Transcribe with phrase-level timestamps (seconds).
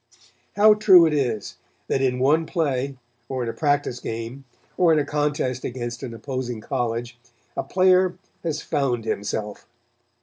[0.55, 1.57] How true it is
[1.87, 2.97] that in one play,
[3.29, 7.19] or in a practice game, or in a contest against an opposing college,
[7.55, 9.67] a player has found himself.